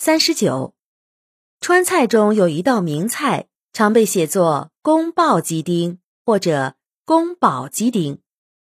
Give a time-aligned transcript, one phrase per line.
[0.00, 0.74] 三十九，
[1.60, 8.20] 川菜中有一道名菜，常被写作宫爆鸡丁或者宫保鸡丁，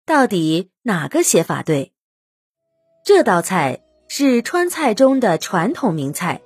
[0.05, 1.93] 到底哪个写法对？
[3.03, 6.42] 这道菜是川菜中的传统名菜，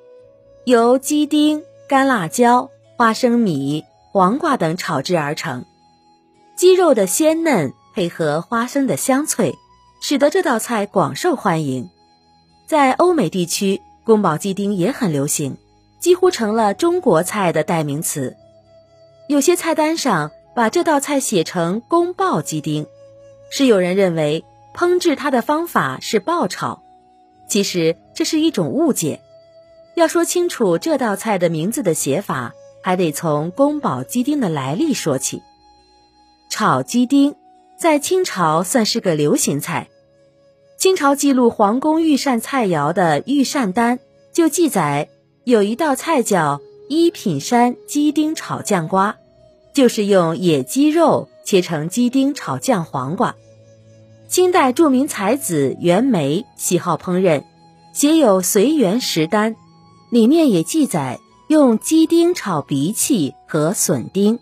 [0.63, 3.83] 由鸡丁、干辣椒、花生米、
[4.13, 5.65] 黄瓜等炒制而成，
[6.55, 9.53] 鸡肉的鲜嫩配合花生的香脆，
[10.01, 11.89] 使得这道菜广受欢迎。
[12.65, 15.55] 在欧美地区，宫保鸡丁也很流行，
[15.99, 18.35] 几乎成了中国菜的代名词。
[19.27, 22.87] 有些菜单上把这道菜写成宫爆鸡丁，
[23.51, 26.81] 是有人认为烹制它的方法是爆炒，
[27.47, 29.21] 其实这是一种误解。
[29.93, 35.43] 要说清楚这道菜的名字的写法，还得从宫保鸡丁的来历说起。
[36.49, 37.35] 炒鸡丁
[37.77, 39.87] 在清朝算是个流行菜。
[40.79, 43.97] 清朝记录皇宫御膳菜肴的《御膳单》
[44.31, 45.09] 就记载
[45.43, 49.17] 有一道菜叫一品山鸡丁炒酱瓜，
[49.73, 53.35] 就是用野鸡肉切成鸡丁炒酱黄瓜。
[54.29, 57.43] 清代著名才子袁枚喜好烹饪，
[57.91, 59.55] 写有《随园食单》，
[60.09, 64.39] 里面也记载用鸡丁炒荸荠和笋丁。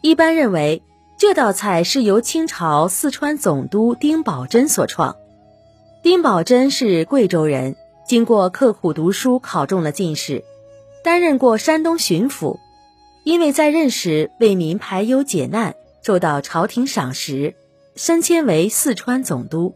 [0.00, 0.82] 一般认为
[1.16, 5.14] 这道菜是由清朝四川总督丁宝桢所创。
[6.04, 10.44] 丁宝桢是贵州人，经过刻苦读书，考中了进士，
[11.02, 12.58] 担任过山东巡抚。
[13.22, 17.54] 因为在任时为民排忧解难，受到朝廷赏识，
[17.96, 19.74] 升迁为四川总督。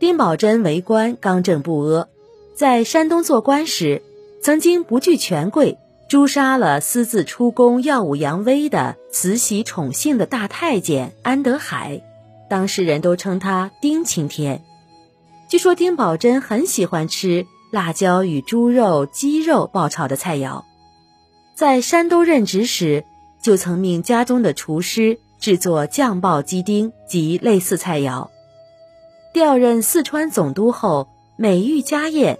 [0.00, 2.08] 丁宝桢为官刚正不阿，
[2.56, 4.02] 在山东做官时，
[4.42, 5.78] 曾经不惧权贵，
[6.08, 12.02] 诛杀了私自出宫耀武扬威的慈禧宠幸的大太监安德海，
[12.48, 14.64] 当时人都称他丁青天。
[15.50, 20.62] 据说丁宝桢很喜欢吃辣椒与猪肉、鸡肉爆炒的菜肴，
[21.56, 23.04] 在山东任职时，
[23.42, 28.28] 就曾命家中的厨师制作酱爆鸡丁及类似菜肴。
[29.32, 32.38] 调任四川总督后，每遇家宴，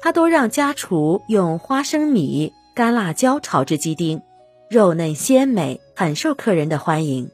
[0.00, 4.22] 他都让家厨用花生米、干辣椒炒制鸡丁，
[4.70, 7.28] 肉嫩鲜美，很受客人的欢迎。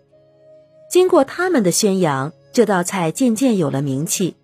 [0.91, 4.38] 经过他们的宣扬，这道菜渐渐有了名气。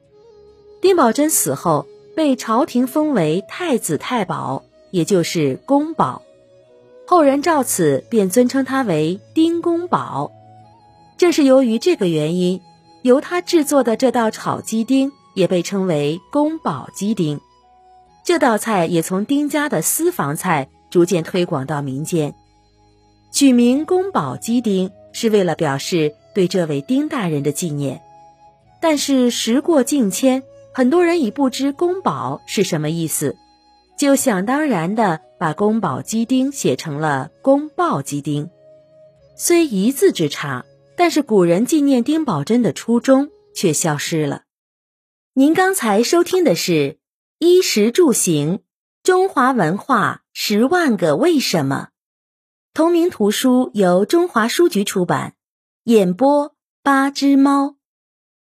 [0.84, 6.20] 丁宝桢死后，被朝廷封为太子太保，也就是公保，
[7.06, 10.30] 后人照此便尊称他为丁公保。
[11.16, 12.60] 正是由于这个原因，
[13.00, 17.40] 由他制作的这道炒鸡丁也被称为宫保鸡丁。
[18.22, 22.34] 这道菜也从丁家的私房菜逐渐推广到民间。
[23.32, 28.02] 取名宫保鸡丁是为了表示对这位丁大人的纪念。
[28.82, 30.42] 但是时过境迁。
[30.76, 33.36] 很多人已不知“宫保”是什么意思，
[33.96, 38.50] 就想当然的把“宫保鸡丁”写成了“宫爆鸡丁”。
[39.38, 40.64] 虽一字之差，
[40.96, 44.42] 但是古人纪念丁宝桢的初衷却消失了。
[45.32, 46.72] 您刚才收听的是
[47.38, 48.58] 《衣食住行：
[49.04, 51.90] 中华文化十万个为什么》，
[52.74, 55.34] 同名图书由中华书局出版，
[55.84, 56.52] 演播
[56.82, 57.76] 八只猫。